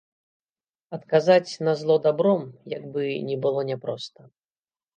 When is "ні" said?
3.31-3.39